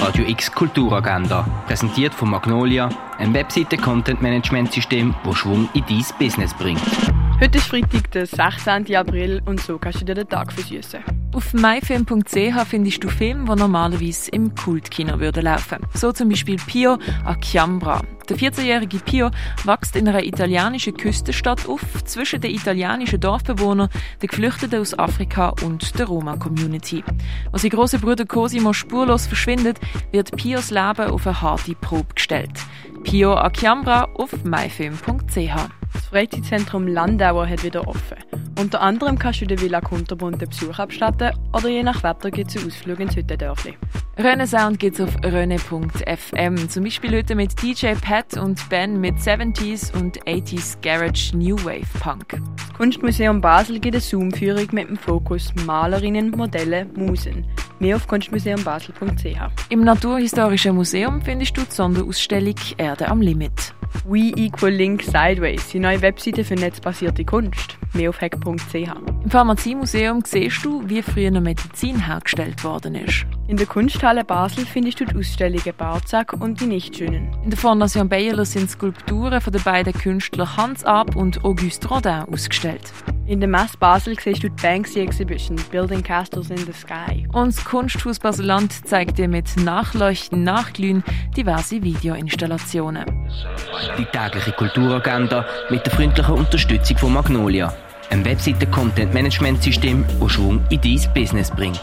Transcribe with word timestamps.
Radio 0.00 0.24
X 0.28 0.52
Kulturagenda, 0.52 1.44
präsentiert 1.66 2.14
von 2.14 2.30
Magnolia, 2.30 2.88
ein 3.18 3.34
Webseite-Content-Management-System, 3.34 5.14
das 5.24 5.36
Schwung 5.36 5.68
in 5.74 5.84
dein 5.88 6.04
Business 6.20 6.54
bringt. 6.54 6.80
Heute 7.40 7.58
ist 7.58 7.66
Freitag, 7.66 8.10
der 8.12 8.26
16. 8.26 8.94
April 8.94 9.42
und 9.44 9.60
so 9.60 9.76
kannst 9.76 10.00
du 10.00 10.04
dir 10.04 10.14
den 10.14 10.28
Tag 10.28 10.52
versüßen. 10.52 11.00
Auf 11.34 11.52
myfilm.ch 11.52 12.66
findest 12.68 13.02
du 13.02 13.08
Filme, 13.08 13.44
die 13.44 13.60
normalerweise 13.60 14.30
im 14.30 14.54
Kultkino 14.54 15.18
würden 15.18 15.44
laufen. 15.44 15.78
So 15.94 16.12
zum 16.12 16.28
Beispiel 16.28 16.56
Pio 16.56 16.96
a 17.24 17.34
Chiambra. 17.34 18.00
Der 18.28 18.36
14-jährige 18.36 18.98
Pio 18.98 19.30
wächst 19.64 19.96
in 19.96 20.06
einer 20.06 20.22
italienischen 20.22 20.94
Küstenstadt 20.94 21.66
auf, 21.66 22.04
zwischen 22.04 22.40
den 22.40 22.50
italienischen 22.50 23.20
Dorfbewohnern, 23.20 23.88
den 24.20 24.28
Geflüchteten 24.28 24.80
aus 24.80 24.98
Afrika 24.98 25.54
und 25.64 25.98
der 25.98 26.06
Roma-Community. 26.06 27.04
Als 27.52 27.62
sein 27.62 27.70
grosser 27.70 27.98
Bruder 27.98 28.26
Cosimo 28.26 28.72
spurlos 28.72 29.26
verschwindet, 29.26 29.78
wird 30.12 30.36
Pios 30.36 30.70
Leben 30.70 31.10
auf 31.10 31.26
eine 31.26 31.40
harte 31.40 31.74
Probe 31.74 32.14
gestellt. 32.14 32.52
Pio 33.02 33.34
a 33.34 33.50
Chiambra 33.50 34.08
auf 34.14 34.44
myfilm.ch. 34.44 35.68
Das 35.92 36.04
Freizeitzentrum 36.10 36.86
Landauer 36.86 37.48
hat 37.48 37.64
wieder 37.64 37.88
offen. 37.88 38.18
Unter 38.58 38.80
anderem 38.80 39.16
kannst 39.16 39.40
du 39.40 39.46
den 39.46 39.60
Villa 39.60 39.80
Kunterbund 39.80 40.42
den 40.42 40.48
Besuch 40.48 40.80
abstatten 40.80 41.30
oder 41.52 41.68
je 41.68 41.84
nach 41.84 42.02
Wetter 42.02 42.32
gibt 42.32 42.50
es 42.50 42.56
einen 42.56 42.66
Ausflug 42.66 42.98
ins 42.98 43.14
Hüttendörfli. 43.14 43.76
Röne-Sound 44.18 44.80
gibt 44.80 44.98
es 44.98 45.06
auf 45.06 45.14
röne.fm. 45.24 46.68
Zum 46.68 46.82
Beispiel 46.82 47.16
heute 47.16 47.36
mit 47.36 47.62
DJ 47.62 47.92
Pat 47.92 48.36
und 48.36 48.68
Ben 48.68 49.00
mit 49.00 49.14
70s 49.14 49.96
und 49.96 50.20
80s 50.24 50.76
Garage 50.82 51.36
New 51.36 51.56
Wave 51.64 51.86
Punk. 52.00 52.40
Das 52.56 52.74
Kunstmuseum 52.76 53.40
Basel 53.40 53.78
gibt 53.78 53.94
eine 53.94 54.00
Zoom-Führung 54.00 54.66
mit 54.72 54.88
dem 54.88 54.96
Fokus 54.96 55.52
Malerinnen, 55.64 56.32
Modelle, 56.32 56.84
Musen. 56.96 57.46
Mehr 57.80 57.96
auf 57.96 58.08
kunstmuseumbasel.ch. 58.08 59.38
Im 59.68 59.84
Naturhistorischen 59.84 60.74
Museum 60.74 61.22
findest 61.22 61.56
du 61.56 61.62
die 61.62 61.70
Sonderausstellung 61.70 62.56
Erde 62.76 63.08
am 63.08 63.20
Limit. 63.20 63.74
We 64.04 64.32
Equal 64.36 64.72
Link 64.72 65.02
Sideways, 65.02 65.68
die 65.68 65.78
neue 65.78 66.02
Webseite 66.02 66.44
für 66.44 66.54
netzbasierte 66.54 67.24
Kunst. 67.24 67.78
Mehr 67.94 68.10
auf 68.10 68.20
hack.ch. 68.20 68.74
Im 68.74 69.30
Pharmaziemuseum 69.30 70.22
siehst 70.24 70.64
du, 70.64 70.82
wie 70.88 71.02
früher 71.02 71.30
noch 71.30 71.40
Medizin 71.40 72.04
hergestellt 72.06 72.64
worden 72.64 72.94
ist. 72.96 73.26
In 73.46 73.56
der 73.56 73.66
Kunsthalle 73.66 74.24
Basel 74.24 74.66
findest 74.66 75.00
du 75.00 75.04
die 75.04 75.16
Ausstellungen 75.16 75.74
Barzak 75.76 76.34
und 76.34 76.60
die 76.60 76.66
Nichtschönen. 76.66 77.34
In 77.44 77.50
der 77.50 77.58
Fondation 77.58 78.08
Bayerler 78.08 78.44
sind 78.44 78.70
Skulpturen 78.70 79.40
von 79.40 79.52
den 79.52 79.62
beiden 79.62 79.92
Künstlern 79.92 80.56
Hans 80.56 80.84
Ab 80.84 81.16
und 81.16 81.44
Auguste 81.44 81.88
Rodin 81.88 82.24
ausgestellt. 82.30 82.92
In 83.28 83.40
der 83.40 83.48
Messe 83.50 83.76
Basel 83.78 84.18
siehst 84.18 84.42
du 84.42 84.48
die 84.48 84.62
Banksy 84.62 85.00
Exhibition 85.00 85.56
Building 85.70 86.02
Castles 86.02 86.48
in 86.48 86.56
the 86.56 86.72
Sky. 86.72 87.28
Und 87.30 87.54
das 87.54 87.62
Kunsthaus 87.62 88.18
Baseland 88.18 88.72
zeigt 88.88 89.18
dir 89.18 89.28
mit 89.28 89.54
Nachleuchten, 89.58 90.44
Nachglühen 90.44 91.04
diverse 91.36 91.82
Videoinstallationen. 91.82 93.04
Die 93.98 94.06
tägliche 94.06 94.52
Kulturagenda 94.52 95.44
mit 95.68 95.84
der 95.84 95.92
freundlichen 95.92 96.36
Unterstützung 96.36 96.96
von 96.96 97.12
Magnolia, 97.12 97.70
ein 98.08 98.24
Webseite-Content-Management-System, 98.24 100.06
das 100.18 100.32
Schwung 100.32 100.62
in 100.70 100.80
dein 100.80 101.12
Business 101.12 101.50
bringt. 101.50 101.82